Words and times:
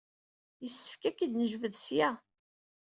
Yessefk 0.63 1.01
ad 1.09 1.15
k-id-nejbed 1.17 1.73
ssya. 1.77 2.09